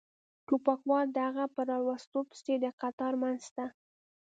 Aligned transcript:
ټوپکوال 0.47 1.07
د 1.11 1.17
هغه 1.27 1.45
په 1.55 1.61
را 1.69 1.77
وستلو 1.87 2.21
پسې 2.29 2.53
د 2.63 2.65
قطار 2.81 3.13
منځ 3.23 3.43
ته. 3.55 3.65